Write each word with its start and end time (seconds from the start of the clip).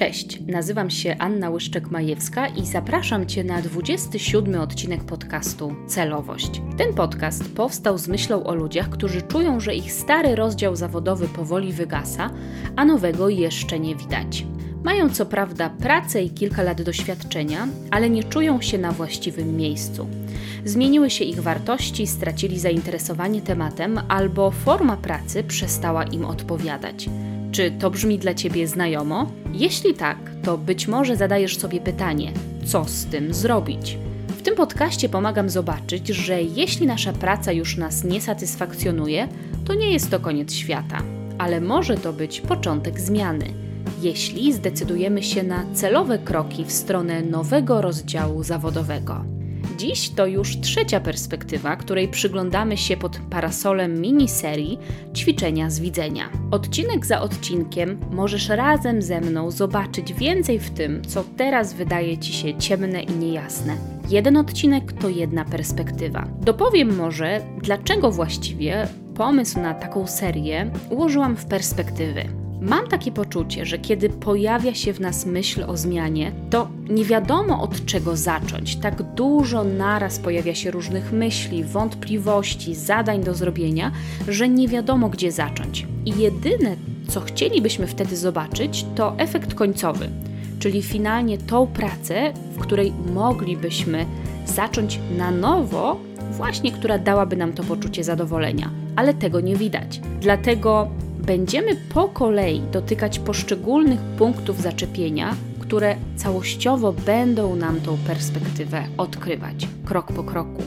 Cześć, 0.00 0.38
nazywam 0.46 0.90
się 0.90 1.16
Anna 1.18 1.50
Łyszczek-Majewska 1.50 2.58
i 2.58 2.66
zapraszam 2.66 3.26
Cię 3.26 3.44
na 3.44 3.62
27 3.62 4.60
odcinek 4.60 5.04
podcastu 5.04 5.74
Celowość. 5.86 6.62
Ten 6.78 6.94
podcast 6.94 7.54
powstał 7.54 7.98
z 7.98 8.08
myślą 8.08 8.44
o 8.44 8.54
ludziach, 8.54 8.90
którzy 8.90 9.22
czują, 9.22 9.60
że 9.60 9.74
ich 9.74 9.92
stary 9.92 10.34
rozdział 10.34 10.76
zawodowy 10.76 11.28
powoli 11.28 11.72
wygasa, 11.72 12.30
a 12.76 12.84
nowego 12.84 13.28
jeszcze 13.28 13.80
nie 13.80 13.96
widać. 13.96 14.46
Mają 14.84 15.10
co 15.10 15.26
prawda 15.26 15.70
pracę 15.70 16.22
i 16.22 16.30
kilka 16.30 16.62
lat 16.62 16.82
doświadczenia, 16.82 17.68
ale 17.90 18.10
nie 18.10 18.24
czują 18.24 18.60
się 18.60 18.78
na 18.78 18.92
właściwym 18.92 19.56
miejscu. 19.56 20.06
Zmieniły 20.64 21.10
się 21.10 21.24
ich 21.24 21.40
wartości, 21.40 22.06
stracili 22.06 22.58
zainteresowanie 22.58 23.42
tematem, 23.42 24.00
albo 24.08 24.50
forma 24.50 24.96
pracy 24.96 25.44
przestała 25.44 26.04
im 26.04 26.24
odpowiadać. 26.24 27.08
Czy 27.52 27.70
to 27.70 27.90
brzmi 27.90 28.18
dla 28.18 28.34
Ciebie 28.34 28.68
znajomo? 28.68 29.30
Jeśli 29.52 29.94
tak, 29.94 30.18
to 30.42 30.58
być 30.58 30.88
może 30.88 31.16
zadajesz 31.16 31.58
sobie 31.58 31.80
pytanie, 31.80 32.32
co 32.64 32.84
z 32.84 33.06
tym 33.06 33.34
zrobić? 33.34 33.98
W 34.28 34.42
tym 34.42 34.54
podcaście 34.54 35.08
pomagam 35.08 35.50
zobaczyć, 35.50 36.08
że 36.08 36.42
jeśli 36.42 36.86
nasza 36.86 37.12
praca 37.12 37.52
już 37.52 37.76
nas 37.76 38.04
nie 38.04 38.20
satysfakcjonuje, 38.20 39.28
to 39.64 39.74
nie 39.74 39.92
jest 39.92 40.10
to 40.10 40.20
koniec 40.20 40.52
świata, 40.52 41.02
ale 41.38 41.60
może 41.60 41.96
to 41.96 42.12
być 42.12 42.40
początek 42.40 43.00
zmiany, 43.00 43.46
jeśli 44.02 44.52
zdecydujemy 44.52 45.22
się 45.22 45.42
na 45.42 45.64
celowe 45.74 46.18
kroki 46.18 46.64
w 46.64 46.72
stronę 46.72 47.22
nowego 47.22 47.80
rozdziału 47.80 48.42
zawodowego. 48.42 49.39
Dziś 49.80 50.10
to 50.10 50.26
już 50.26 50.60
trzecia 50.60 51.00
perspektywa, 51.00 51.76
której 51.76 52.08
przyglądamy 52.08 52.76
się 52.76 52.96
pod 52.96 53.18
parasolem 53.30 54.00
miniserii 54.00 54.78
Ćwiczenia 55.16 55.70
z 55.70 55.80
widzenia. 55.80 56.30
Odcinek 56.50 57.06
za 57.06 57.20
odcinkiem 57.20 58.00
możesz 58.10 58.48
razem 58.48 59.02
ze 59.02 59.20
mną 59.20 59.50
zobaczyć 59.50 60.12
więcej 60.12 60.58
w 60.58 60.70
tym, 60.70 61.02
co 61.04 61.24
teraz 61.36 61.74
wydaje 61.74 62.18
Ci 62.18 62.32
się 62.32 62.58
ciemne 62.58 63.02
i 63.02 63.12
niejasne. 63.12 63.76
Jeden 64.08 64.36
odcinek 64.36 64.92
to 64.92 65.08
jedna 65.08 65.44
perspektywa. 65.44 66.28
Dopowiem 66.40 66.96
może, 66.96 67.40
dlaczego 67.62 68.10
właściwie 68.10 68.88
pomysł 69.14 69.60
na 69.60 69.74
taką 69.74 70.06
serię 70.06 70.70
ułożyłam 70.90 71.36
w 71.36 71.46
perspektywy. 71.46 72.39
Mam 72.60 72.86
takie 72.86 73.12
poczucie, 73.12 73.66
że 73.66 73.78
kiedy 73.78 74.10
pojawia 74.10 74.74
się 74.74 74.92
w 74.92 75.00
nas 75.00 75.26
myśl 75.26 75.64
o 75.66 75.76
zmianie, 75.76 76.32
to 76.50 76.68
nie 76.90 77.04
wiadomo 77.04 77.62
od 77.62 77.84
czego 77.86 78.16
zacząć. 78.16 78.76
Tak 78.76 79.02
dużo 79.02 79.64
naraz 79.64 80.18
pojawia 80.18 80.54
się 80.54 80.70
różnych 80.70 81.12
myśli, 81.12 81.64
wątpliwości, 81.64 82.74
zadań 82.74 83.24
do 83.24 83.34
zrobienia, 83.34 83.92
że 84.28 84.48
nie 84.48 84.68
wiadomo 84.68 85.08
gdzie 85.08 85.32
zacząć. 85.32 85.86
I 86.06 86.18
jedyne, 86.18 86.76
co 87.08 87.20
chcielibyśmy 87.20 87.86
wtedy 87.86 88.16
zobaczyć, 88.16 88.86
to 88.94 89.14
efekt 89.18 89.54
końcowy, 89.54 90.08
czyli 90.58 90.82
finalnie 90.82 91.38
tą 91.38 91.66
pracę, 91.66 92.32
w 92.52 92.58
której 92.58 92.92
moglibyśmy 93.14 94.06
zacząć 94.46 95.00
na 95.18 95.30
nowo, 95.30 95.96
właśnie 96.32 96.72
która 96.72 96.98
dałaby 96.98 97.36
nam 97.36 97.52
to 97.52 97.62
poczucie 97.62 98.04
zadowolenia. 98.04 98.70
Ale 98.96 99.14
tego 99.14 99.40
nie 99.40 99.56
widać. 99.56 100.00
Dlatego 100.20 100.90
będziemy 101.30 101.76
po 101.94 102.08
kolei 102.08 102.60
dotykać 102.72 103.18
poszczególnych 103.18 104.00
punktów 104.00 104.60
zaczepienia, 104.62 105.36
które 105.60 105.96
całościowo 106.16 106.92
będą 106.92 107.56
nam 107.56 107.80
tą 107.80 107.98
perspektywę 108.06 108.84
odkrywać 108.96 109.68
krok 109.84 110.12
po 110.12 110.24
kroku. 110.24 110.62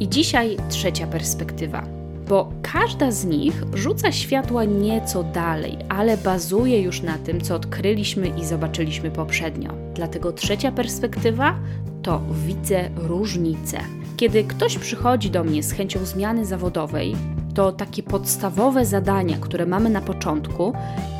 I 0.00 0.08
dzisiaj 0.08 0.56
trzecia 0.68 1.06
perspektywa, 1.06 1.86
bo 2.28 2.52
każda 2.62 3.10
z 3.10 3.24
nich 3.24 3.62
rzuca 3.74 4.12
światła 4.12 4.64
nieco 4.64 5.22
dalej, 5.22 5.78
ale 5.88 6.16
bazuje 6.16 6.82
już 6.82 7.02
na 7.02 7.18
tym, 7.18 7.40
co 7.40 7.54
odkryliśmy 7.54 8.28
i 8.28 8.44
zobaczyliśmy 8.44 9.10
poprzednio. 9.10 9.74
Dlatego 9.94 10.32
trzecia 10.32 10.72
perspektywa 10.72 11.54
to 12.02 12.22
widzę 12.46 12.90
różnicę. 12.96 13.78
Kiedy 14.16 14.44
ktoś 14.44 14.78
przychodzi 14.78 15.30
do 15.30 15.44
mnie 15.44 15.62
z 15.62 15.72
chęcią 15.72 16.04
zmiany 16.04 16.46
zawodowej, 16.46 17.16
to 17.54 17.72
takie 17.72 18.02
podstawowe 18.02 18.86
zadania, 18.86 19.36
które 19.40 19.66
mamy 19.66 19.90
na 19.90 20.00
początku, 20.00 20.72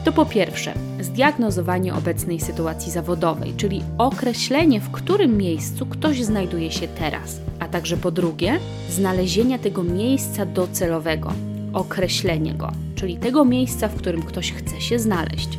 to 0.05 0.13
po 0.13 0.27
pierwsze 0.27 0.75
zdiagnozowanie 1.01 1.95
obecnej 1.95 2.41
sytuacji 2.41 2.93
zawodowej, 2.93 3.55
czyli 3.57 3.83
określenie, 3.99 4.81
w 4.81 4.91
którym 4.91 5.37
miejscu 5.37 5.87
ktoś 5.87 6.23
znajduje 6.23 6.73
się 6.73 6.89
teraz, 6.89 7.41
a 7.59 7.69
także 7.69 7.97
po 7.97 8.11
drugie 8.11 8.59
znalezienie 8.91 9.59
tego 9.59 9.83
miejsca 9.83 10.47
docelowego, 10.47 11.33
określenie 11.73 12.55
go, 12.55 12.73
czyli 12.95 13.17
tego 13.17 13.45
miejsca, 13.45 13.89
w 13.89 13.95
którym 13.95 14.23
ktoś 14.23 14.53
chce 14.53 14.81
się 14.81 14.99
znaleźć. 14.99 15.59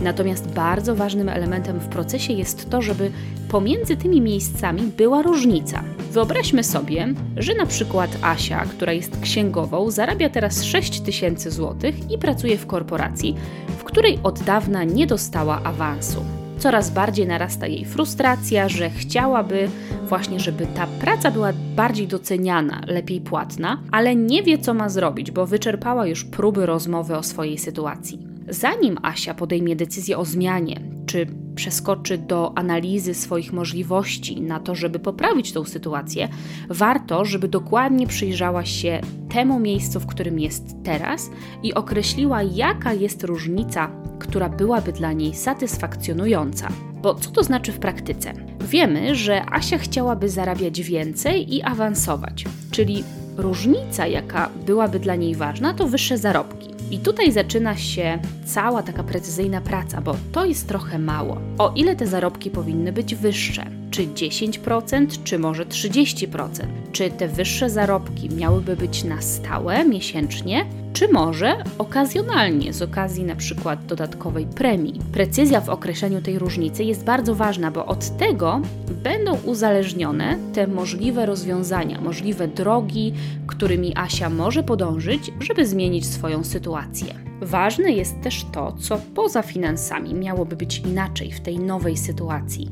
Natomiast 0.00 0.48
bardzo 0.48 0.94
ważnym 0.94 1.28
elementem 1.28 1.78
w 1.78 1.88
procesie 1.88 2.32
jest 2.32 2.70
to, 2.70 2.82
żeby 2.82 3.10
pomiędzy 3.48 3.96
tymi 3.96 4.20
miejscami 4.20 4.82
była 4.82 5.22
różnica. 5.22 5.82
Wyobraźmy 6.10 6.64
sobie, 6.64 7.14
że 7.36 7.54
na 7.54 7.66
przykład 7.66 8.10
Asia, 8.22 8.64
która 8.64 8.92
jest 8.92 9.20
księgową, 9.20 9.90
zarabia 9.90 10.28
teraz 10.28 10.64
6 10.64 11.00
tysięcy 11.00 11.50
złotych 11.50 12.10
i 12.10 12.18
pracuje 12.18 12.58
w 12.58 12.66
korporacji, 12.66 13.36
w 13.78 13.84
której 13.84 14.18
od 14.22 14.40
dawna 14.42 14.84
nie 14.84 15.06
dostała 15.06 15.62
awansu. 15.62 16.24
Coraz 16.58 16.90
bardziej 16.90 17.26
narasta 17.26 17.66
jej 17.66 17.84
frustracja, 17.84 18.68
że 18.68 18.90
chciałaby 18.90 19.68
właśnie, 20.08 20.40
żeby 20.40 20.66
ta 20.66 20.86
praca 20.86 21.30
była 21.30 21.52
bardziej 21.76 22.06
doceniana, 22.08 22.80
lepiej 22.86 23.20
płatna, 23.20 23.82
ale 23.90 24.16
nie 24.16 24.42
wie, 24.42 24.58
co 24.58 24.74
ma 24.74 24.88
zrobić, 24.88 25.30
bo 25.30 25.46
wyczerpała 25.46 26.06
już 26.06 26.24
próby 26.24 26.66
rozmowy 26.66 27.16
o 27.16 27.22
swojej 27.22 27.58
sytuacji. 27.58 28.18
Zanim 28.48 28.98
Asia 29.02 29.34
podejmie 29.34 29.76
decyzję 29.76 30.18
o 30.18 30.24
zmianie, 30.24 30.80
czy 31.10 31.26
przeskoczy 31.54 32.18
do 32.18 32.58
analizy 32.58 33.14
swoich 33.14 33.52
możliwości 33.52 34.40
na 34.40 34.60
to, 34.60 34.74
żeby 34.74 34.98
poprawić 34.98 35.52
tą 35.52 35.64
sytuację, 35.64 36.28
warto, 36.68 37.24
żeby 37.24 37.48
dokładnie 37.48 38.06
przyjrzała 38.06 38.64
się 38.64 39.00
temu 39.28 39.60
miejscu, 39.60 40.00
w 40.00 40.06
którym 40.06 40.38
jest 40.38 40.64
teraz 40.84 41.30
i 41.62 41.74
określiła, 41.74 42.42
jaka 42.42 42.92
jest 42.92 43.24
różnica, 43.24 43.90
która 44.18 44.48
byłaby 44.48 44.92
dla 44.92 45.12
niej 45.12 45.34
satysfakcjonująca. 45.34 46.68
Bo 47.02 47.14
co 47.14 47.30
to 47.30 47.42
znaczy 47.42 47.72
w 47.72 47.78
praktyce? 47.78 48.32
Wiemy, 48.60 49.14
że 49.14 49.42
Asia 49.50 49.78
chciałaby 49.78 50.28
zarabiać 50.28 50.82
więcej 50.82 51.54
i 51.54 51.62
awansować, 51.62 52.44
czyli 52.70 53.04
różnica, 53.36 54.06
jaka 54.06 54.50
byłaby 54.66 55.00
dla 55.00 55.14
niej 55.16 55.34
ważna, 55.34 55.74
to 55.74 55.88
wyższe 55.88 56.18
zarobki. 56.18 56.79
I 56.90 56.98
tutaj 56.98 57.32
zaczyna 57.32 57.76
się 57.76 58.18
cała 58.44 58.82
taka 58.82 59.02
precyzyjna 59.02 59.60
praca, 59.60 60.00
bo 60.00 60.16
to 60.32 60.44
jest 60.44 60.68
trochę 60.68 60.98
mało. 60.98 61.40
O 61.58 61.72
ile 61.76 61.96
te 61.96 62.06
zarobki 62.06 62.50
powinny 62.50 62.92
być 62.92 63.14
wyższe? 63.14 63.79
Czy 63.90 64.06
10%, 64.06 65.06
czy 65.24 65.38
może 65.38 65.66
30%? 65.66 66.48
Czy 66.92 67.10
te 67.10 67.28
wyższe 67.28 67.70
zarobki 67.70 68.28
miałyby 68.28 68.76
być 68.76 69.04
na 69.04 69.22
stałe 69.22 69.84
miesięcznie, 69.84 70.64
czy 70.92 71.08
może 71.08 71.56
okazjonalnie 71.78 72.72
z 72.72 72.82
okazji 72.82 73.24
na 73.24 73.36
przykład 73.36 73.86
dodatkowej 73.86 74.46
premii. 74.46 75.00
Precyzja 75.12 75.60
w 75.60 75.68
określeniu 75.68 76.22
tej 76.22 76.38
różnicy 76.38 76.84
jest 76.84 77.04
bardzo 77.04 77.34
ważna, 77.34 77.70
bo 77.70 77.86
od 77.86 78.16
tego 78.16 78.60
będą 79.02 79.38
uzależnione 79.44 80.38
te 80.52 80.66
możliwe 80.66 81.26
rozwiązania, 81.26 82.00
możliwe 82.00 82.48
drogi, 82.48 83.12
którymi 83.46 83.92
Asia 83.96 84.30
może 84.30 84.62
podążyć, 84.62 85.32
żeby 85.40 85.66
zmienić 85.66 86.06
swoją 86.06 86.44
sytuację. 86.44 87.14
Ważne 87.42 87.92
jest 87.92 88.20
też 88.22 88.46
to, 88.52 88.72
co 88.80 89.00
poza 89.14 89.42
finansami 89.42 90.14
miałoby 90.14 90.56
być 90.56 90.78
inaczej 90.78 91.32
w 91.32 91.40
tej 91.40 91.58
nowej 91.58 91.96
sytuacji. 91.96 92.68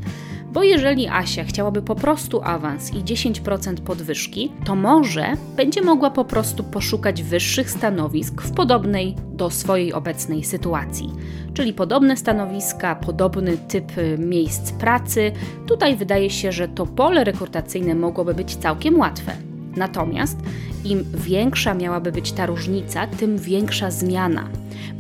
Bo 0.52 0.62
jeżeli 0.62 1.08
Asia 1.08 1.44
chciałaby 1.44 1.82
po 1.82 1.94
prostu 1.94 2.40
awans 2.42 2.94
i 2.94 2.96
10% 2.96 3.74
podwyżki, 3.74 4.52
to 4.64 4.74
może 4.74 5.32
będzie 5.56 5.82
mogła 5.82 6.10
po 6.10 6.24
prostu 6.24 6.64
poszukać 6.64 7.22
wyższych 7.22 7.70
stanowisk 7.70 8.42
w 8.42 8.52
podobnej 8.52 9.14
do 9.32 9.50
swojej 9.50 9.92
obecnej 9.92 10.44
sytuacji. 10.44 11.12
Czyli 11.54 11.72
podobne 11.72 12.16
stanowiska, 12.16 12.94
podobny 12.96 13.56
typ 13.56 13.98
y, 13.98 14.18
miejsc 14.18 14.72
pracy. 14.72 15.32
Tutaj 15.66 15.96
wydaje 15.96 16.30
się, 16.30 16.52
że 16.52 16.68
to 16.68 16.86
pole 16.86 17.24
rekrutacyjne 17.24 17.94
mogłoby 17.94 18.34
być 18.34 18.56
całkiem 18.56 18.98
łatwe. 18.98 19.47
Natomiast 19.78 20.38
im 20.84 21.04
większa 21.14 21.74
miałaby 21.74 22.12
być 22.12 22.32
ta 22.32 22.46
różnica, 22.46 23.06
tym 23.06 23.38
większa 23.38 23.90
zmiana. 23.90 24.48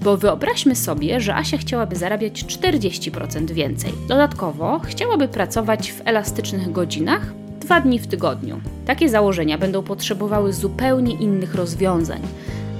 Bo 0.02 0.16
wyobraźmy 0.16 0.76
sobie, 0.76 1.20
że 1.20 1.34
Asia 1.34 1.58
chciałaby 1.58 1.96
zarabiać 1.96 2.44
40% 2.44 3.50
więcej. 3.50 3.92
Dodatkowo 4.08 4.80
chciałaby 4.84 5.28
pracować 5.28 5.92
w 5.92 6.02
elastycznych 6.04 6.72
godzinach 6.72 7.32
dwa 7.60 7.80
dni 7.80 7.98
w 7.98 8.06
tygodniu. 8.06 8.60
Takie 8.86 9.08
założenia 9.08 9.58
będą 9.58 9.82
potrzebowały 9.82 10.52
zupełnie 10.52 11.14
innych 11.14 11.54
rozwiązań. 11.54 12.20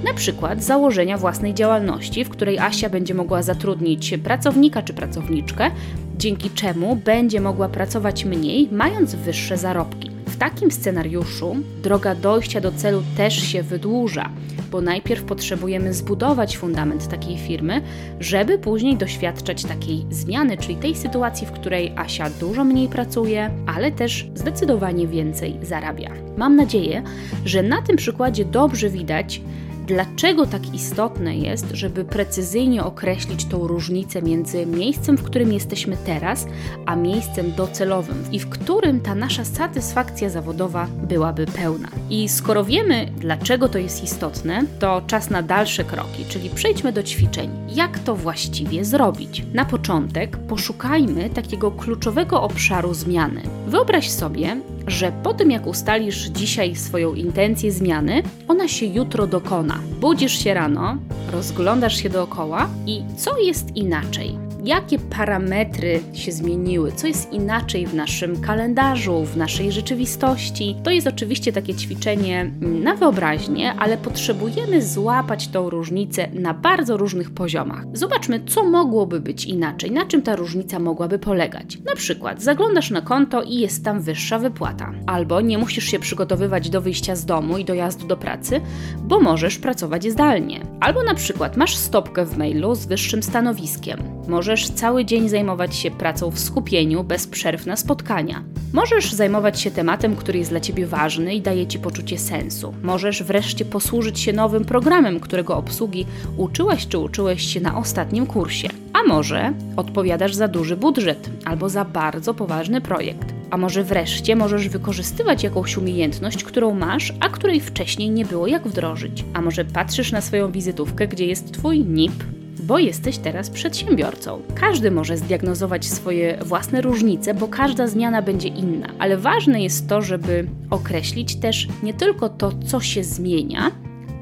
Na 0.03 0.13
przykład 0.13 0.63
założenia 0.63 1.17
własnej 1.17 1.53
działalności, 1.53 2.25
w 2.25 2.29
której 2.29 2.59
Asia 2.59 2.89
będzie 2.89 3.13
mogła 3.13 3.41
zatrudnić 3.41 4.13
pracownika 4.23 4.81
czy 4.81 4.93
pracowniczkę, 4.93 5.71
dzięki 6.17 6.49
czemu 6.49 6.95
będzie 6.95 7.41
mogła 7.41 7.69
pracować 7.69 8.25
mniej, 8.25 8.69
mając 8.71 9.15
wyższe 9.15 9.57
zarobki 9.57 10.08
takim 10.39 10.71
scenariuszu 10.71 11.55
droga 11.83 12.15
dojścia 12.15 12.61
do 12.61 12.71
celu 12.71 13.03
też 13.17 13.33
się 13.41 13.63
wydłuża, 13.63 14.29
bo 14.71 14.81
najpierw 14.81 15.23
potrzebujemy 15.23 15.93
zbudować 15.93 16.57
fundament 16.57 17.07
takiej 17.07 17.37
firmy, 17.37 17.81
żeby 18.19 18.57
później 18.57 18.97
doświadczać 18.97 19.63
takiej 19.63 20.05
zmiany, 20.09 20.57
czyli 20.57 20.75
tej 20.75 20.95
sytuacji, 20.95 21.47
w 21.47 21.51
której 21.51 21.93
Asia 21.95 22.29
dużo 22.29 22.63
mniej 22.63 22.87
pracuje, 22.87 23.51
ale 23.75 23.91
też 23.91 24.27
zdecydowanie 24.35 25.07
więcej 25.07 25.55
zarabia. 25.61 26.11
Mam 26.37 26.55
nadzieję, 26.55 27.03
że 27.45 27.63
na 27.63 27.81
tym 27.81 27.95
przykładzie 27.95 28.45
dobrze 28.45 28.89
widać, 28.89 29.41
dlaczego 29.89 30.45
tak 30.47 30.73
istotne 30.73 31.37
jest, 31.37 31.65
żeby 31.73 32.05
precyzyjnie 32.05 32.83
określić 32.83 33.45
tą 33.45 33.67
różnicę 33.67 34.21
między 34.21 34.65
miejscem, 34.65 35.17
w 35.17 35.23
którym 35.23 35.53
jesteśmy 35.53 35.97
teraz, 36.05 36.47
a 36.85 36.95
miejscem 36.95 37.51
docelowym 37.57 38.23
i 38.31 38.39
w 38.39 38.49
którym 38.49 39.01
ta 39.01 39.15
nasza 39.15 39.45
satysfakcja 39.45 40.29
zawodowa 40.29 40.87
byłaby 41.03 41.45
pełna. 41.45 41.89
I 42.09 42.29
skoro 42.29 42.63
wiemy, 42.63 43.11
dlaczego 43.17 43.69
to 43.69 43.77
jest 43.77 44.03
istotne, 44.03 44.63
to 44.79 45.01
czas 45.07 45.29
na 45.29 45.41
dalsze 45.41 45.83
kroki, 45.83 46.25
czyli 46.29 46.49
przejdźmy 46.49 46.91
do 46.91 47.03
ćwiczeń. 47.03 47.49
Jak 47.69 47.99
to 47.99 48.15
właściwie 48.15 48.85
zrobić? 48.85 49.43
Na 49.53 49.65
początek 49.65 50.37
poszukajmy 50.37 51.29
takiego 51.29 51.71
kluczowego 51.71 52.41
obszaru 52.41 52.93
zmiany. 52.93 53.41
Wyobraź 53.69 54.09
sobie, 54.09 54.57
że 54.87 55.11
po 55.23 55.33
tym 55.33 55.51
jak 55.51 55.67
ustalisz 55.67 56.25
dzisiaj 56.25 56.75
swoją 56.75 57.13
intencję 57.13 57.71
zmiany, 57.71 58.23
ona 58.47 58.67
się 58.67 58.85
jutro 58.85 59.27
dokona. 59.27 59.79
Budzisz 60.01 60.43
się 60.43 60.53
rano, 60.53 60.97
rozglądasz 61.31 61.97
się 61.97 62.09
dookoła 62.09 62.69
i 62.85 63.03
co 63.17 63.37
jest 63.37 63.75
inaczej? 63.75 64.48
Jakie 64.63 64.99
parametry 64.99 65.99
się 66.13 66.31
zmieniły, 66.31 66.91
co 66.91 67.07
jest 67.07 67.33
inaczej 67.33 67.87
w 67.87 67.93
naszym 67.93 68.41
kalendarzu, 68.41 69.25
w 69.25 69.37
naszej 69.37 69.71
rzeczywistości. 69.71 70.75
To 70.83 70.91
jest 70.91 71.07
oczywiście 71.07 71.53
takie 71.53 71.75
ćwiczenie 71.75 72.51
na 72.61 72.95
wyobraźnię, 72.95 73.73
ale 73.73 73.97
potrzebujemy 73.97 74.81
złapać 74.81 75.47
tą 75.47 75.69
różnicę 75.69 76.27
na 76.33 76.53
bardzo 76.53 76.97
różnych 76.97 77.31
poziomach. 77.31 77.83
Zobaczmy, 77.93 78.43
co 78.47 78.63
mogłoby 78.63 79.19
być 79.19 79.45
inaczej, 79.45 79.91
na 79.91 80.05
czym 80.05 80.21
ta 80.21 80.35
różnica 80.35 80.79
mogłaby 80.79 81.19
polegać. 81.19 81.77
Na 81.85 81.95
przykład 81.95 82.41
zaglądasz 82.43 82.91
na 82.91 83.01
konto 83.01 83.43
i 83.43 83.55
jest 83.55 83.85
tam 83.85 84.01
wyższa 84.01 84.39
wypłata, 84.39 84.91
albo 85.07 85.41
nie 85.41 85.57
musisz 85.57 85.85
się 85.85 85.99
przygotowywać 85.99 86.69
do 86.69 86.81
wyjścia 86.81 87.15
z 87.15 87.25
domu 87.25 87.57
i 87.57 87.65
dojazdu 87.65 88.07
do 88.07 88.17
pracy, 88.17 88.61
bo 89.03 89.19
możesz 89.19 89.57
pracować 89.57 90.11
zdalnie. 90.11 90.61
Albo 90.79 91.03
na 91.03 91.13
przykład 91.13 91.57
masz 91.57 91.75
stopkę 91.75 92.25
w 92.25 92.37
mailu 92.37 92.75
z 92.75 92.85
wyższym 92.85 93.23
stanowiskiem. 93.23 94.18
Możesz 94.29 94.69
cały 94.69 95.05
dzień 95.05 95.29
zajmować 95.29 95.75
się 95.75 95.91
pracą 95.91 96.31
w 96.31 96.39
skupieniu, 96.39 97.03
bez 97.03 97.27
przerw 97.27 97.65
na 97.65 97.75
spotkania. 97.75 98.43
Możesz 98.73 99.13
zajmować 99.13 99.61
się 99.61 99.71
tematem, 99.71 100.15
który 100.15 100.39
jest 100.39 100.51
dla 100.51 100.59
Ciebie 100.59 100.87
ważny 100.87 101.35
i 101.35 101.41
daje 101.41 101.67
Ci 101.67 101.79
poczucie 101.79 102.17
sensu. 102.17 102.73
Możesz 102.83 103.23
wreszcie 103.23 103.65
posłużyć 103.65 104.19
się 104.19 104.33
nowym 104.33 104.65
programem, 104.65 105.19
którego 105.19 105.57
obsługi 105.57 106.05
uczyłaś 106.37 106.87
czy 106.87 106.97
uczyłeś 106.97 107.53
się 107.53 107.61
na 107.61 107.77
ostatnim 107.77 108.25
kursie. 108.25 108.67
A 108.93 109.07
może 109.07 109.53
odpowiadasz 109.75 110.35
za 110.35 110.47
duży 110.47 110.77
budżet 110.77 111.29
albo 111.45 111.69
za 111.69 111.85
bardzo 111.85 112.33
poważny 112.33 112.81
projekt. 112.81 113.33
A 113.51 113.57
może 113.57 113.83
wreszcie 113.83 114.35
możesz 114.35 114.69
wykorzystywać 114.69 115.43
jakąś 115.43 115.77
umiejętność, 115.77 116.43
którą 116.43 116.73
masz, 116.73 117.13
a 117.19 117.29
której 117.29 117.59
wcześniej 117.59 118.09
nie 118.09 118.25
było 118.25 118.47
jak 118.47 118.67
wdrożyć. 118.67 119.25
A 119.33 119.41
może 119.41 119.65
patrzysz 119.65 120.11
na 120.11 120.21
swoją 120.21 120.51
wizytówkę, 120.51 121.07
gdzie 121.07 121.25
jest 121.25 121.51
Twój 121.51 121.79
NIP, 121.79 122.23
bo 122.59 122.79
jesteś 122.79 123.17
teraz 123.17 123.49
przedsiębiorcą. 123.49 124.41
Każdy 124.55 124.91
może 124.91 125.17
zdiagnozować 125.17 125.85
swoje 125.85 126.37
własne 126.45 126.81
różnice, 126.81 127.33
bo 127.33 127.47
każda 127.47 127.87
zmiana 127.87 128.21
będzie 128.21 128.47
inna, 128.47 128.87
ale 128.99 129.17
ważne 129.17 129.63
jest 129.63 129.89
to, 129.89 130.01
żeby 130.01 130.47
określić 130.69 131.35
też 131.35 131.67
nie 131.83 131.93
tylko 131.93 132.29
to, 132.29 132.51
co 132.67 132.79
się 132.79 133.03
zmienia, 133.03 133.71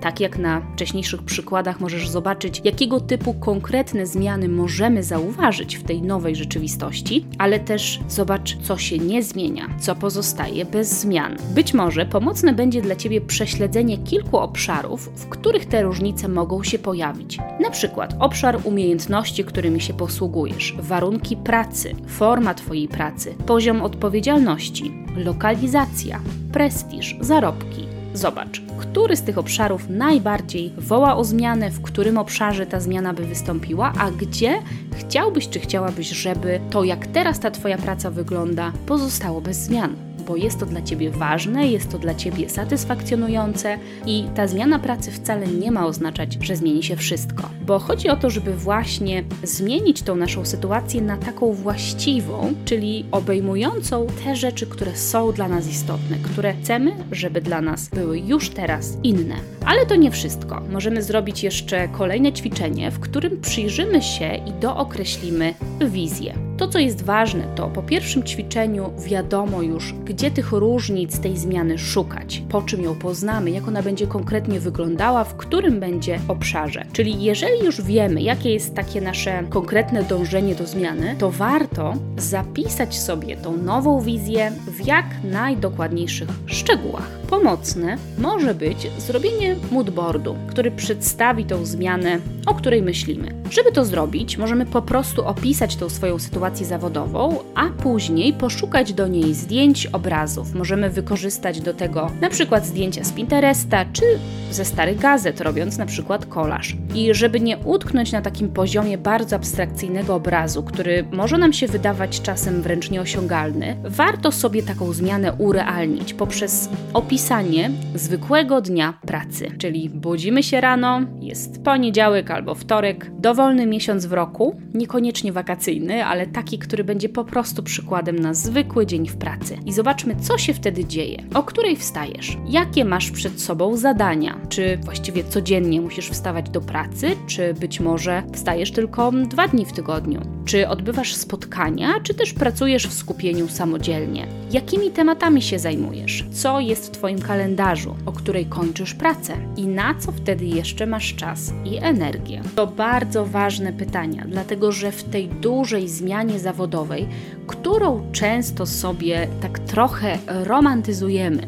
tak 0.01 0.19
jak 0.19 0.37
na 0.37 0.61
wcześniejszych 0.73 1.23
przykładach 1.23 1.79
możesz 1.79 2.09
zobaczyć, 2.09 2.61
jakiego 2.63 2.99
typu 2.99 3.33
konkretne 3.33 4.05
zmiany 4.05 4.49
możemy 4.49 5.03
zauważyć 5.03 5.75
w 5.75 5.83
tej 5.83 6.01
nowej 6.01 6.35
rzeczywistości, 6.35 7.25
ale 7.37 7.59
też 7.59 7.99
zobacz, 8.07 8.57
co 8.57 8.77
się 8.77 8.97
nie 8.97 9.23
zmienia, 9.23 9.67
co 9.79 9.95
pozostaje 9.95 10.65
bez 10.65 10.99
zmian. 11.01 11.37
Być 11.55 11.73
może 11.73 12.05
pomocne 12.05 12.53
będzie 12.53 12.81
dla 12.81 12.95
Ciebie 12.95 13.21
prześledzenie 13.21 13.97
kilku 13.97 14.37
obszarów, 14.37 15.09
w 15.15 15.29
których 15.29 15.65
te 15.65 15.83
różnice 15.83 16.27
mogą 16.27 16.63
się 16.63 16.79
pojawić. 16.79 17.37
Na 17.59 17.69
przykład 17.69 18.15
obszar 18.19 18.59
umiejętności, 18.63 19.43
którymi 19.43 19.81
się 19.81 19.93
posługujesz, 19.93 20.75
warunki 20.79 21.37
pracy, 21.37 21.95
forma 22.07 22.53
Twojej 22.53 22.87
pracy, 22.87 23.35
poziom 23.45 23.81
odpowiedzialności, 23.81 24.93
lokalizacja, 25.15 26.19
prestiż, 26.51 27.15
zarobki. 27.21 27.86
Zobacz, 28.17 28.61
który 28.77 29.15
z 29.15 29.21
tych 29.21 29.37
obszarów 29.37 29.89
najbardziej 29.89 30.73
woła 30.77 31.15
o 31.15 31.23
zmianę, 31.23 31.71
w 31.71 31.81
którym 31.81 32.17
obszarze 32.17 32.65
ta 32.65 32.79
zmiana 32.79 33.13
by 33.13 33.25
wystąpiła, 33.25 33.93
a 33.99 34.11
gdzie 34.11 34.59
chciałbyś 34.95 35.49
czy 35.49 35.59
chciałabyś, 35.59 36.09
żeby 36.09 36.59
to, 36.69 36.83
jak 36.83 37.07
teraz 37.07 37.39
ta 37.39 37.51
Twoja 37.51 37.77
praca 37.77 38.11
wygląda, 38.11 38.71
pozostało 38.85 39.41
bez 39.41 39.57
zmian 39.57 39.95
bo 40.27 40.35
jest 40.35 40.59
to 40.59 40.65
dla 40.65 40.81
Ciebie 40.81 41.09
ważne, 41.09 41.67
jest 41.67 41.91
to 41.91 41.99
dla 41.99 42.15
Ciebie 42.15 42.49
satysfakcjonujące 42.49 43.77
i 44.05 44.25
ta 44.35 44.47
zmiana 44.47 44.79
pracy 44.79 45.11
wcale 45.11 45.47
nie 45.47 45.71
ma 45.71 45.85
oznaczać, 45.85 46.37
że 46.41 46.55
zmieni 46.55 46.83
się 46.83 46.95
wszystko. 46.95 47.49
Bo 47.65 47.79
chodzi 47.79 48.09
o 48.09 48.15
to, 48.15 48.29
żeby 48.29 48.53
właśnie 48.53 49.23
zmienić 49.43 50.01
tą 50.01 50.15
naszą 50.15 50.45
sytuację 50.45 51.01
na 51.01 51.17
taką 51.17 51.53
właściwą, 51.53 52.53
czyli 52.65 53.05
obejmującą 53.11 54.07
te 54.23 54.35
rzeczy, 54.35 54.67
które 54.67 54.95
są 54.95 55.31
dla 55.31 55.47
nas 55.47 55.69
istotne, 55.69 56.17
które 56.17 56.53
chcemy, 56.53 56.91
żeby 57.11 57.41
dla 57.41 57.61
nas 57.61 57.89
były 57.89 58.19
już 58.19 58.49
teraz 58.49 58.97
inne. 59.03 59.35
Ale 59.65 59.85
to 59.85 59.95
nie 59.95 60.11
wszystko. 60.11 60.61
Możemy 60.71 61.03
zrobić 61.03 61.43
jeszcze 61.43 61.87
kolejne 61.87 62.33
ćwiczenie, 62.33 62.91
w 62.91 62.99
którym 62.99 63.41
przyjrzymy 63.41 64.01
się 64.01 64.35
i 64.45 64.51
dookreślimy 64.61 65.53
wizję. 65.81 66.46
To, 66.57 66.67
co 66.67 66.79
jest 66.79 67.03
ważne, 67.03 67.43
to 67.55 67.67
po 67.67 67.83
pierwszym 67.83 68.23
ćwiczeniu 68.23 68.93
wiadomo 69.05 69.61
już, 69.61 69.93
gdzie 69.93 70.31
tych 70.31 70.51
różnic 70.51 71.19
tej 71.19 71.37
zmiany 71.37 71.77
szukać, 71.77 72.43
po 72.49 72.61
czym 72.61 72.81
ją 72.81 72.95
poznamy, 72.95 73.51
jak 73.51 73.67
ona 73.67 73.81
będzie 73.81 74.07
konkretnie 74.07 74.59
wyglądała, 74.59 75.23
w 75.23 75.35
którym 75.35 75.79
będzie 75.79 76.19
obszarze. 76.27 76.85
Czyli 76.93 77.23
jeżeli 77.23 77.65
już 77.65 77.81
wiemy, 77.81 78.21
jakie 78.21 78.53
jest 78.53 78.75
takie 78.75 79.01
nasze 79.01 79.43
konkretne 79.49 80.03
dążenie 80.03 80.55
do 80.55 80.67
zmiany, 80.67 81.15
to 81.19 81.31
warto 81.31 81.93
zapisać 82.17 82.97
sobie 82.99 83.37
tą 83.37 83.57
nową 83.57 84.01
wizję 84.01 84.51
w 84.67 84.87
jak 84.87 85.05
najdokładniejszych 85.23 86.29
szczegółach. 86.45 87.09
Pomocne 87.29 87.97
może 88.17 88.55
być 88.55 88.87
zrobienie 88.97 89.55
moodboardu, 89.71 90.35
który 90.47 90.71
przedstawi 90.71 91.45
tą 91.45 91.65
zmianę, 91.65 92.19
o 92.47 92.53
której 92.53 92.81
myślimy. 92.81 93.31
Żeby 93.49 93.71
to 93.71 93.85
zrobić, 93.85 94.37
możemy 94.37 94.65
po 94.65 94.81
prostu 94.81 95.27
opisać 95.27 95.75
tą 95.75 95.89
swoją 95.89 96.19
sytuację 96.19 96.65
zawodową, 96.65 97.39
a 97.55 97.69
później 97.69 98.33
poszukać 98.33 98.93
do 98.93 99.07
niej 99.07 99.33
zdjęć, 99.33 99.85
obrazów. 99.85 100.53
Możemy 100.53 100.89
wykorzystać 100.89 101.61
do 101.61 101.73
tego 101.73 102.11
na 102.21 102.29
przykład 102.29 102.65
zdjęcia 102.65 103.03
z 103.03 103.11
Pinteresta 103.11 103.85
czy 103.93 104.03
ze 104.51 104.65
starych 104.65 104.99
gazet, 104.99 105.41
robiąc 105.41 105.77
na 105.77 105.85
przykład 105.85 106.25
kolaż. 106.25 106.75
I 106.95 107.13
żeby 107.13 107.39
nie 107.39 107.57
utknąć 107.57 108.11
na 108.11 108.21
takim 108.21 108.49
poziomie 108.49 108.97
bardzo 108.97 109.35
abstrakcyjnego 109.35 110.15
obrazu, 110.15 110.63
który 110.63 111.05
może 111.11 111.37
nam 111.37 111.53
się 111.53 111.67
wydawać 111.67 112.21
czasem 112.21 112.61
wręcz 112.61 112.91
nieosiągalny, 112.91 113.77
warto 113.83 114.31
sobie 114.31 114.63
taką 114.63 114.93
zmianę 114.93 115.33
urealnić 115.33 116.13
poprzez 116.13 116.69
opisanie 116.93 117.71
zwykłego 117.95 118.61
dnia 118.61 118.93
pracy. 119.05 119.51
Czyli 119.57 119.89
budzimy 119.89 120.43
się 120.43 120.61
rano, 120.61 121.01
jest 121.19 121.63
poniedziałek 121.63 122.31
albo 122.37 122.55
wtorek, 122.55 123.11
dowolny 123.19 123.65
miesiąc 123.65 124.05
w 124.05 124.13
roku, 124.13 124.55
niekoniecznie 124.73 125.31
wakacyjny, 125.31 126.05
ale 126.05 126.27
taki, 126.27 126.59
który 126.59 126.83
będzie 126.83 127.09
po 127.09 127.25
prostu 127.25 127.63
przykładem 127.63 128.19
na 128.19 128.33
zwykły 128.33 128.85
dzień 128.85 129.07
w 129.07 129.17
pracy. 129.17 129.57
I 129.65 129.73
zobaczmy, 129.73 130.15
co 130.15 130.37
się 130.37 130.53
wtedy 130.53 130.85
dzieje. 130.85 131.23
O 131.33 131.43
której 131.43 131.75
wstajesz? 131.75 132.37
Jakie 132.49 132.85
masz 132.85 133.11
przed 133.11 133.41
sobą 133.41 133.77
zadania? 133.77 134.37
Czy 134.49 134.77
właściwie 134.77 135.23
codziennie 135.23 135.81
musisz 135.81 136.09
wstawać 136.09 136.49
do 136.49 136.61
pracy, 136.61 137.09
czy 137.27 137.53
być 137.53 137.79
może 137.79 138.23
wstajesz 138.33 138.71
tylko 138.71 139.11
dwa 139.11 139.47
dni 139.47 139.65
w 139.65 139.73
tygodniu? 139.73 140.21
Czy 140.45 140.67
odbywasz 140.67 141.15
spotkania, 141.15 141.99
czy 142.03 142.13
też 142.13 142.33
pracujesz 142.33 142.87
w 142.87 142.93
skupieniu 142.93 143.47
samodzielnie? 143.47 144.27
Jakimi 144.51 144.91
tematami 144.91 145.41
się 145.41 145.59
zajmujesz? 145.59 146.25
Co 146.31 146.59
jest 146.59 146.87
w 146.87 146.91
Twoim 146.91 147.19
kalendarzu, 147.19 147.95
o 148.05 148.11
której 148.11 148.45
kończysz 148.45 148.93
pracę? 148.93 149.33
I 149.57 149.67
na 149.67 149.95
co 149.95 150.11
wtedy 150.11 150.45
jeszcze 150.45 150.85
masz 150.85 151.15
czas 151.15 151.53
i 151.65 151.77
energię? 151.77 152.26
To 152.55 152.67
bardzo 152.67 153.25
ważne 153.25 153.73
pytania, 153.73 154.25
dlatego 154.27 154.71
że 154.71 154.91
w 154.91 155.03
tej 155.03 155.27
dużej 155.27 155.89
zmianie 155.89 156.39
zawodowej, 156.39 157.07
którą 157.47 158.11
często 158.11 158.65
sobie 158.65 159.27
tak 159.41 159.59
trochę 159.59 160.17
romantyzujemy, 160.27 161.43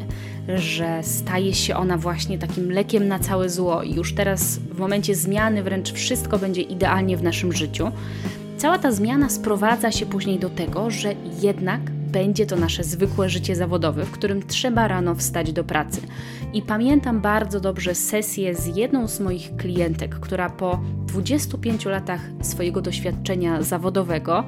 że 0.48 1.00
staje 1.02 1.54
się 1.54 1.76
ona 1.76 1.96
właśnie 1.96 2.38
takim 2.38 2.72
lekiem 2.72 3.08
na 3.08 3.18
całe 3.18 3.48
zło 3.48 3.82
i 3.82 3.94
już 3.94 4.14
teraz 4.14 4.58
w 4.58 4.78
momencie 4.78 5.14
zmiany 5.14 5.62
wręcz 5.62 5.92
wszystko 5.92 6.38
będzie 6.38 6.62
idealnie 6.62 7.16
w 7.16 7.22
naszym 7.22 7.52
życiu. 7.52 7.90
Cała 8.56 8.78
ta 8.78 8.92
zmiana 8.92 9.28
sprowadza 9.28 9.92
się 9.92 10.06
później 10.06 10.38
do 10.38 10.50
tego, 10.50 10.90
że 10.90 11.14
jednak 11.42 11.80
będzie 12.10 12.46
to 12.46 12.56
nasze 12.56 12.84
zwykłe 12.84 13.28
życie 13.28 13.56
zawodowe, 13.56 14.04
w 14.04 14.10
którym 14.10 14.46
trzeba 14.46 14.88
rano 14.88 15.14
wstać 15.14 15.52
do 15.52 15.64
pracy. 15.64 16.00
I 16.52 16.62
pamiętam 16.62 17.20
bardzo 17.20 17.60
dobrze 17.60 17.94
sesję 17.94 18.54
z 18.54 18.76
jedną 18.76 19.08
z 19.08 19.20
moich 19.20 19.56
klientek, 19.56 20.14
która 20.14 20.50
po 20.50 20.80
25 21.06 21.84
latach 21.84 22.20
swojego 22.42 22.80
doświadczenia 22.80 23.62
zawodowego 23.62 24.44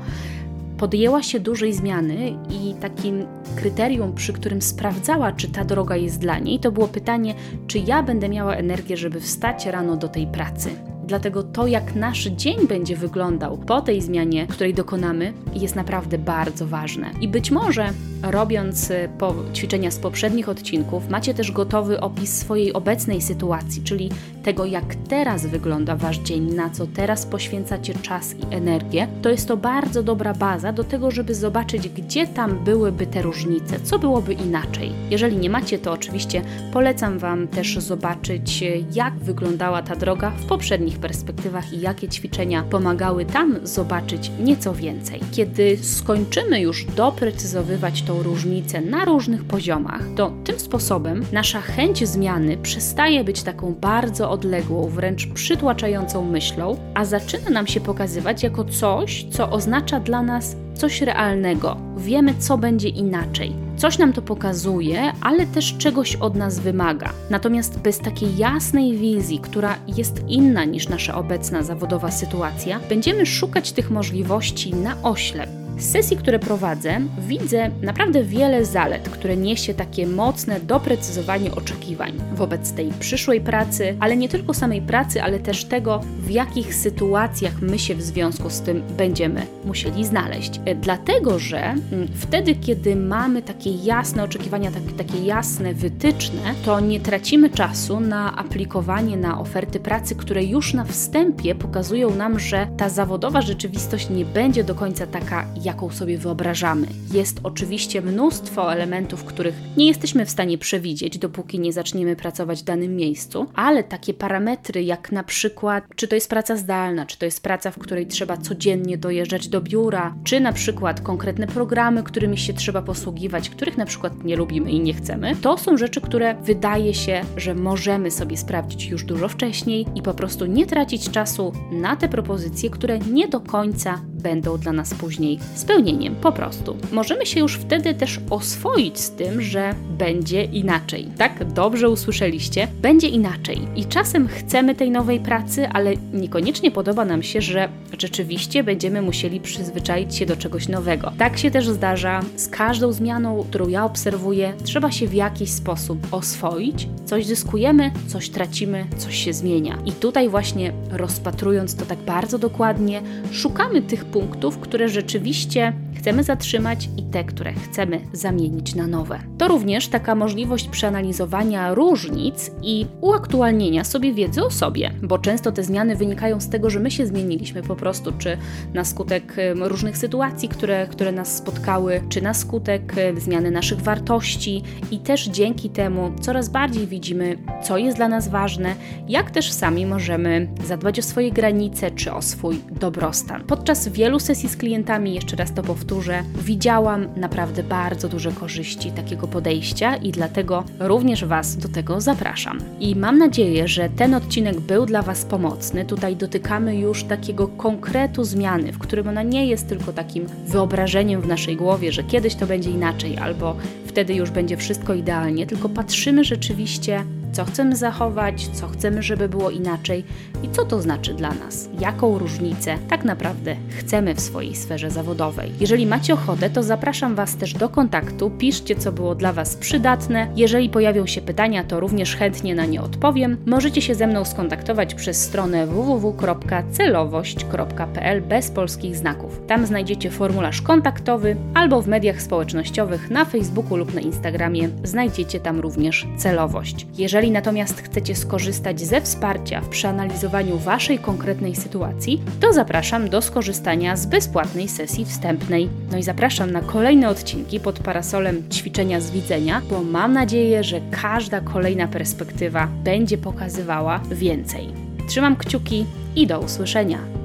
podjęła 0.78 1.22
się 1.22 1.40
dużej 1.40 1.72
zmiany 1.72 2.36
i 2.50 2.74
takim 2.80 3.26
kryterium, 3.56 4.14
przy 4.14 4.32
którym 4.32 4.62
sprawdzała, 4.62 5.32
czy 5.32 5.48
ta 5.48 5.64
droga 5.64 5.96
jest 5.96 6.18
dla 6.18 6.38
niej, 6.38 6.60
to 6.60 6.72
było 6.72 6.88
pytanie, 6.88 7.34
czy 7.66 7.78
ja 7.78 8.02
będę 8.02 8.28
miała 8.28 8.54
energię, 8.54 8.96
żeby 8.96 9.20
wstać 9.20 9.66
rano 9.66 9.96
do 9.96 10.08
tej 10.08 10.26
pracy. 10.26 10.91
Dlatego 11.04 11.42
to, 11.42 11.66
jak 11.66 11.94
nasz 11.94 12.24
dzień 12.24 12.66
będzie 12.68 12.96
wyglądał 12.96 13.58
po 13.58 13.80
tej 13.80 14.02
zmianie, 14.02 14.46
której 14.46 14.74
dokonamy, 14.74 15.32
jest 15.54 15.76
naprawdę 15.76 16.18
bardzo 16.18 16.66
ważne. 16.66 17.10
I 17.20 17.28
być 17.28 17.50
może 17.50 17.90
robiąc 18.22 18.90
y, 18.90 19.08
ćwiczenia 19.54 19.90
z 19.90 19.98
poprzednich 19.98 20.48
odcinków, 20.48 21.08
macie 21.08 21.34
też 21.34 21.52
gotowy 21.52 22.00
opis 22.00 22.38
swojej 22.38 22.72
obecnej 22.72 23.22
sytuacji, 23.22 23.82
czyli 23.82 24.10
tego, 24.42 24.64
jak 24.64 24.94
teraz 24.94 25.46
wygląda 25.46 25.96
Wasz 25.96 26.18
dzień, 26.18 26.54
na 26.54 26.70
co 26.70 26.86
teraz 26.86 27.26
poświęcacie 27.26 27.94
czas 27.94 28.34
i 28.34 28.54
energię. 28.54 29.08
To 29.22 29.28
jest 29.28 29.48
to 29.48 29.56
bardzo 29.56 30.02
dobra 30.02 30.34
baza 30.34 30.72
do 30.72 30.84
tego, 30.84 31.10
żeby 31.10 31.34
zobaczyć, 31.34 31.88
gdzie 31.88 32.26
tam 32.26 32.64
byłyby 32.64 33.06
te 33.06 33.22
różnice, 33.22 33.80
co 33.80 33.98
byłoby 33.98 34.32
inaczej. 34.32 34.92
Jeżeli 35.10 35.36
nie 35.36 35.50
macie, 35.50 35.78
to 35.78 35.92
oczywiście 35.92 36.42
polecam 36.72 37.18
Wam 37.18 37.48
też 37.48 37.78
zobaczyć, 37.78 38.64
jak 38.94 39.14
wyglądała 39.14 39.82
ta 39.82 39.96
droga 39.96 40.30
w 40.30 40.46
poprzednich 40.46 40.98
perspektywach 40.98 41.72
i 41.72 41.80
jakie 41.80 42.08
ćwiczenia 42.08 42.62
pomagały 42.62 43.24
tam 43.24 43.58
zobaczyć 43.62 44.30
nieco 44.40 44.74
więcej. 44.74 45.20
Kiedy 45.32 45.76
skończymy 45.76 46.60
już 46.60 46.84
doprecyzowywać 46.84 48.02
tą 48.02 48.22
różnicę 48.22 48.80
na 48.80 49.04
różnych 49.04 49.44
poziomach, 49.44 50.02
to 50.16 50.32
tym 50.44 50.58
sposobem 50.60 51.24
nasza 51.32 51.60
chęć 51.60 52.08
zmiany 52.08 52.56
przestaje 52.56 53.24
być 53.24 53.42
taką 53.42 53.74
bardzo 53.80 54.30
odległą, 54.32 54.88
wręcz 54.88 55.26
przytłaczającą 55.26 56.24
myślą, 56.24 56.76
a 56.94 57.04
zaczyna 57.04 57.50
nam 57.50 57.66
się 57.66 57.80
pokazywać 57.80 58.42
jako 58.42 58.64
coś, 58.64 59.26
co 59.30 59.50
oznacza 59.50 60.00
dla 60.00 60.22
nas 60.22 60.56
coś 60.74 61.02
realnego. 61.02 61.76
Wiemy, 61.96 62.34
co 62.38 62.58
będzie 62.58 62.88
inaczej. 62.88 63.52
Coś 63.76 63.98
nam 63.98 64.12
to 64.12 64.22
pokazuje, 64.22 65.12
ale 65.20 65.46
też 65.46 65.76
czegoś 65.78 66.16
od 66.16 66.34
nas 66.34 66.58
wymaga. 66.58 67.12
Natomiast 67.30 67.78
bez 67.78 67.98
takiej 67.98 68.36
jasnej 68.36 68.96
wizji, 68.96 69.38
która 69.38 69.76
jest 69.96 70.22
inna 70.28 70.64
niż 70.64 70.88
nasza 70.88 71.14
obecna 71.14 71.62
zawodowa 71.62 72.10
sytuacja, 72.10 72.80
będziemy 72.88 73.26
szukać 73.26 73.72
tych 73.72 73.90
możliwości 73.90 74.74
na 74.74 75.02
oślep 75.02 75.61
z 75.82 75.90
sesji, 75.90 76.16
które 76.16 76.38
prowadzę, 76.38 77.00
widzę 77.18 77.70
naprawdę 77.82 78.24
wiele 78.24 78.64
zalet, 78.64 79.08
które 79.08 79.36
niesie 79.36 79.74
takie 79.74 80.06
mocne 80.06 80.60
doprecyzowanie 80.60 81.54
oczekiwań 81.54 82.12
wobec 82.34 82.72
tej 82.72 82.90
przyszłej 83.00 83.40
pracy, 83.40 83.96
ale 84.00 84.16
nie 84.16 84.28
tylko 84.28 84.54
samej 84.54 84.82
pracy, 84.82 85.22
ale 85.22 85.40
też 85.40 85.64
tego, 85.64 86.00
w 86.18 86.30
jakich 86.30 86.74
sytuacjach 86.74 87.62
my 87.62 87.78
się 87.78 87.94
w 87.94 88.02
związku 88.02 88.50
z 88.50 88.60
tym 88.60 88.82
będziemy 88.96 89.46
musieli 89.64 90.04
znaleźć. 90.04 90.60
E, 90.64 90.74
dlatego, 90.74 91.38
że 91.38 91.60
mm, 91.60 92.08
wtedy, 92.14 92.54
kiedy 92.54 92.96
mamy 92.96 93.42
takie 93.42 93.70
jasne 93.70 94.22
oczekiwania, 94.22 94.70
takie 94.98 95.18
jasne 95.24 95.74
wytyczne, 95.74 96.54
to 96.64 96.80
nie 96.80 97.00
tracimy 97.00 97.50
czasu 97.50 98.00
na 98.00 98.36
aplikowanie 98.36 99.16
na 99.16 99.40
oferty 99.40 99.80
pracy, 99.80 100.14
które 100.14 100.44
już 100.44 100.74
na 100.74 100.84
wstępie 100.84 101.54
pokazują 101.54 102.14
nam, 102.14 102.38
że 102.38 102.66
ta 102.76 102.88
zawodowa 102.88 103.42
rzeczywistość 103.42 104.10
nie 104.10 104.24
będzie 104.24 104.64
do 104.64 104.74
końca 104.74 105.06
taka, 105.06 105.46
jaką 105.72 105.90
sobie 105.90 106.18
wyobrażamy. 106.18 106.86
Jest 107.12 107.40
oczywiście 107.42 108.02
mnóstwo 108.02 108.72
elementów, 108.72 109.24
których 109.24 109.54
nie 109.76 109.86
jesteśmy 109.86 110.26
w 110.26 110.30
stanie 110.30 110.58
przewidzieć, 110.58 111.18
dopóki 111.18 111.60
nie 111.60 111.72
zaczniemy 111.72 112.16
pracować 112.16 112.60
w 112.60 112.64
danym 112.64 112.96
miejscu, 112.96 113.46
ale 113.54 113.84
takie 113.84 114.14
parametry, 114.14 114.82
jak 114.82 115.12
na 115.12 115.24
przykład, 115.24 115.84
czy 115.96 116.08
to 116.08 116.14
jest 116.14 116.30
praca 116.30 116.56
zdalna, 116.56 117.06
czy 117.06 117.18
to 117.18 117.24
jest 117.24 117.42
praca, 117.42 117.70
w 117.70 117.78
której 117.78 118.06
trzeba 118.06 118.36
codziennie 118.36 118.98
dojeżdżać 118.98 119.48
do 119.48 119.60
biura, 119.60 120.14
czy 120.24 120.40
na 120.40 120.52
przykład 120.52 121.00
konkretne 121.00 121.46
programy, 121.46 122.02
którymi 122.02 122.38
się 122.38 122.52
trzeba 122.52 122.82
posługiwać, 122.82 123.50
których 123.50 123.76
na 123.76 123.86
przykład 123.86 124.24
nie 124.24 124.36
lubimy 124.36 124.70
i 124.70 124.80
nie 124.80 124.94
chcemy, 124.94 125.36
to 125.36 125.58
są 125.58 125.76
rzeczy, 125.76 126.00
które 126.00 126.34
wydaje 126.34 126.94
się, 126.94 127.20
że 127.36 127.54
możemy 127.54 128.10
sobie 128.10 128.36
sprawdzić 128.36 128.86
już 128.86 129.04
dużo 129.04 129.28
wcześniej 129.28 129.86
i 129.94 130.02
po 130.02 130.14
prostu 130.14 130.46
nie 130.46 130.66
tracić 130.66 131.10
czasu 131.10 131.52
na 131.72 131.96
te 131.96 132.08
propozycje, 132.08 132.70
które 132.70 132.98
nie 132.98 133.28
do 133.28 133.40
końca 133.40 134.00
będą 134.22 134.58
dla 134.58 134.72
nas 134.72 134.94
później 134.94 135.38
spełnieniem, 135.54 136.16
po 136.16 136.32
prostu. 136.32 136.76
Możemy 136.92 137.26
się 137.26 137.40
już 137.40 137.54
wtedy 137.54 137.94
też 137.94 138.20
oswoić 138.30 138.98
z 138.98 139.10
tym, 139.10 139.42
że 139.42 139.74
będzie 139.98 140.44
inaczej. 140.44 141.08
Tak, 141.18 141.52
dobrze 141.52 141.88
usłyszeliście, 141.88 142.68
będzie 142.82 143.08
inaczej. 143.08 143.68
I 143.76 143.86
czasem 143.86 144.28
chcemy 144.28 144.74
tej 144.74 144.90
nowej 144.90 145.20
pracy, 145.20 145.68
ale 145.68 145.94
niekoniecznie 146.12 146.70
podoba 146.70 147.04
nam 147.04 147.22
się, 147.22 147.40
że 147.40 147.68
rzeczywiście 147.98 148.64
będziemy 148.64 149.02
musieli 149.02 149.40
przyzwyczaić 149.40 150.16
się 150.16 150.26
do 150.26 150.36
czegoś 150.36 150.68
nowego. 150.68 151.12
Tak 151.18 151.38
się 151.38 151.50
też 151.50 151.68
zdarza 151.68 152.20
z 152.36 152.48
każdą 152.48 152.92
zmianą, 152.92 153.44
którą 153.48 153.68
ja 153.68 153.84
obserwuję, 153.84 154.52
trzeba 154.64 154.90
się 154.90 155.08
w 155.08 155.14
jakiś 155.14 155.50
sposób 155.50 155.98
oswoić, 156.10 156.88
coś 157.04 157.26
zyskujemy, 157.26 157.90
coś 158.06 158.30
tracimy, 158.30 158.86
coś 158.96 159.24
się 159.24 159.32
zmienia. 159.32 159.78
I 159.86 159.92
tutaj 159.92 160.28
właśnie 160.28 160.72
rozpatrując 160.90 161.74
to 161.74 161.86
tak 161.86 161.98
bardzo 161.98 162.38
dokładnie, 162.38 163.02
szukamy 163.32 163.82
tych 163.82 164.04
punktów, 164.04 164.58
które 164.58 164.88
rzeczywiście 164.88 165.41
podcaście 165.42 165.72
chcemy 165.98 166.24
zatrzymać 166.24 166.88
i 166.96 167.02
te, 167.02 167.24
które 167.24 167.52
chcemy 167.52 168.00
zamienić 168.12 168.74
na 168.74 168.86
nowe. 168.86 169.18
To 169.38 169.48
również 169.48 169.88
taka 169.88 170.14
możliwość 170.14 170.68
przeanalizowania 170.68 171.74
różnic 171.74 172.50
i 172.62 172.86
uaktualnienia 173.00 173.84
sobie 173.84 174.12
wiedzy 174.14 174.44
o 174.44 174.50
sobie, 174.50 174.90
bo 175.02 175.18
często 175.18 175.52
te 175.52 175.62
zmiany 175.62 175.96
wynikają 175.96 176.40
z 176.40 176.48
tego, 176.48 176.70
że 176.70 176.80
my 176.80 176.90
się 176.90 177.06
zmieniliśmy 177.06 177.62
po 177.62 177.76
prostu, 177.76 178.12
czy 178.18 178.38
na 178.74 178.84
skutek 178.84 179.36
różnych 179.60 179.98
sytuacji, 179.98 180.48
które, 180.48 180.86
które 180.86 181.12
nas 181.12 181.36
spotkały, 181.36 182.00
czy 182.08 182.22
na 182.22 182.34
skutek 182.34 182.94
zmiany 183.16 183.50
naszych 183.50 183.80
wartości 183.80 184.62
i 184.90 184.98
też 184.98 185.26
dzięki 185.26 185.70
temu 185.70 186.12
coraz 186.20 186.48
bardziej 186.48 186.86
widzimy, 186.86 187.38
co 187.62 187.78
jest 187.78 187.96
dla 187.96 188.08
nas 188.08 188.28
ważne, 188.28 188.74
jak 189.08 189.30
też 189.30 189.52
sami 189.52 189.86
możemy 189.86 190.48
zadbać 190.64 190.98
o 190.98 191.02
swoje 191.02 191.30
granice 191.32 191.90
czy 191.90 192.12
o 192.12 192.22
swój 192.22 192.60
dobrostan. 192.80 193.44
Podczas 193.44 193.88
wielu 193.88 194.20
sesji 194.20 194.48
z 194.48 194.56
klientami, 194.56 195.14
jeszcze 195.14 195.36
raz 195.36 195.54
to 195.54 195.62
powtórzę, 195.82 196.22
widziałam 196.44 197.06
naprawdę 197.16 197.62
bardzo 197.62 198.08
duże 198.08 198.32
korzyści 198.32 198.90
takiego 198.90 199.28
podejścia 199.28 199.96
i 199.96 200.12
dlatego 200.12 200.64
również 200.80 201.24
Was 201.24 201.56
do 201.56 201.68
tego 201.68 202.00
zapraszam. 202.00 202.58
I 202.80 202.96
mam 202.96 203.18
nadzieję, 203.18 203.68
że 203.68 203.88
ten 203.88 204.14
odcinek 204.14 204.60
był 204.60 204.86
dla 204.86 205.02
Was 205.02 205.24
pomocny. 205.24 205.84
Tutaj 205.84 206.16
dotykamy 206.16 206.76
już 206.76 207.04
takiego 207.04 207.48
konkretu 207.48 208.24
zmiany, 208.24 208.72
w 208.72 208.78
którym 208.78 209.08
ona 209.08 209.22
nie 209.22 209.46
jest 209.46 209.68
tylko 209.68 209.92
takim 209.92 210.26
wyobrażeniem 210.46 211.20
w 211.20 211.26
naszej 211.26 211.56
głowie, 211.56 211.92
że 211.92 212.02
kiedyś 212.02 212.34
to 212.34 212.46
będzie 212.46 212.70
inaczej 212.70 213.18
albo 213.18 213.56
wtedy 213.86 214.14
już 214.14 214.30
będzie 214.30 214.56
wszystko 214.56 214.94
idealnie, 214.94 215.46
tylko 215.46 215.68
patrzymy 215.68 216.24
rzeczywiście 216.24 217.04
co 217.32 217.44
chcemy 217.44 217.76
zachować, 217.76 218.48
co 218.48 218.68
chcemy, 218.68 219.02
żeby 219.02 219.28
było 219.28 219.50
inaczej 219.50 220.04
i 220.42 220.48
co 220.48 220.64
to 220.64 220.82
znaczy 220.82 221.14
dla 221.14 221.34
nas, 221.34 221.68
jaką 221.80 222.18
różnicę 222.18 222.78
tak 222.88 223.04
naprawdę 223.04 223.56
chcemy 223.78 224.14
w 224.14 224.20
swojej 224.20 224.56
sferze 224.56 224.90
zawodowej. 224.90 225.52
Jeżeli 225.60 225.86
macie 225.86 226.14
ochotę, 226.14 226.50
to 226.50 226.62
zapraszam 226.62 227.14
Was 227.14 227.36
też 227.36 227.54
do 227.54 227.68
kontaktu, 227.68 228.30
piszcie, 228.30 228.76
co 228.76 228.92
było 228.92 229.14
dla 229.14 229.32
Was 229.32 229.56
przydatne. 229.56 230.28
Jeżeli 230.36 230.68
pojawią 230.68 231.06
się 231.06 231.20
pytania, 231.20 231.64
to 231.64 231.80
również 231.80 232.16
chętnie 232.16 232.54
na 232.54 232.66
nie 232.66 232.82
odpowiem. 232.82 233.36
Możecie 233.46 233.82
się 233.82 233.94
ze 233.94 234.06
mną 234.06 234.24
skontaktować 234.24 234.94
przez 234.94 235.22
stronę 235.22 235.66
www.celowość.pl 235.66 238.22
bez 238.22 238.50
polskich 238.50 238.96
znaków. 238.96 239.40
Tam 239.46 239.66
znajdziecie 239.66 240.10
formularz 240.10 240.62
kontaktowy 240.62 241.36
albo 241.54 241.82
w 241.82 241.88
mediach 241.88 242.22
społecznościowych 242.22 243.10
na 243.10 243.24
Facebooku 243.24 243.76
lub 243.76 243.94
na 243.94 244.00
Instagramie 244.00 244.68
znajdziecie 244.84 245.40
tam 245.40 245.60
również 245.60 246.06
celowość. 246.16 246.86
Jeżeli 246.98 247.21
jeżeli 247.22 247.32
natomiast 247.32 247.82
chcecie 247.82 248.14
skorzystać 248.14 248.80
ze 248.80 249.00
wsparcia 249.00 249.60
w 249.60 249.68
przeanalizowaniu 249.68 250.58
Waszej 250.58 250.98
konkretnej 250.98 251.56
sytuacji, 251.56 252.22
to 252.40 252.52
zapraszam 252.52 253.08
do 253.10 253.22
skorzystania 253.22 253.96
z 253.96 254.06
bezpłatnej 254.06 254.68
sesji 254.68 255.04
wstępnej. 255.04 255.68
No 255.92 255.98
i 255.98 256.02
zapraszam 256.02 256.50
na 256.50 256.60
kolejne 256.60 257.08
odcinki 257.08 257.60
pod 257.60 257.78
parasolem 257.78 258.42
ćwiczenia 258.50 259.00
z 259.00 259.10
widzenia, 259.10 259.62
bo 259.70 259.82
mam 259.82 260.12
nadzieję, 260.12 260.64
że 260.64 260.80
każda 261.02 261.40
kolejna 261.40 261.88
perspektywa 261.88 262.68
będzie 262.84 263.18
pokazywała 263.18 264.00
więcej. 264.10 264.68
Trzymam 265.08 265.36
kciuki 265.36 265.86
i 266.16 266.26
do 266.26 266.40
usłyszenia. 266.40 267.21